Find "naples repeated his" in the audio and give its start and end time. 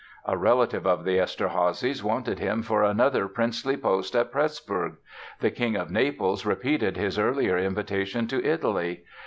5.91-7.19